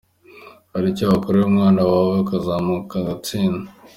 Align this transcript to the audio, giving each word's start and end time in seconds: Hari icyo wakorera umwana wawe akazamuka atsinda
Hari 0.73 0.87
icyo 0.91 1.05
wakorera 1.11 1.45
umwana 1.49 1.81
wawe 1.91 2.15
akazamuka 2.23 2.97
atsinda 3.15 3.69